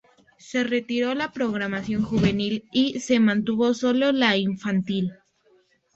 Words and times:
Se 0.39 0.63
retiró 0.63 1.13
la 1.13 1.31
programación 1.31 2.01
juvenil 2.01 2.63
y 2.71 3.01
se 3.01 3.19
mantuvo 3.19 3.75
sólo 3.75 4.11
la 4.11 4.35
infantil. 4.35 5.11